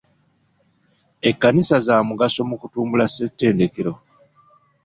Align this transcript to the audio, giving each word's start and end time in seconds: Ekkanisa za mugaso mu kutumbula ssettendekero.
Ekkanisa 1.29 1.77
za 1.87 1.95
mugaso 2.07 2.41
mu 2.49 2.55
kutumbula 2.61 3.05
ssettendekero. 3.09 3.93